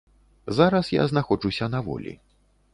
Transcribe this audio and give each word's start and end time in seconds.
Зараз 0.47 0.93
я 0.93 1.07
знаходжуся 1.07 1.69
на 1.69 1.79
волі. 1.81 2.19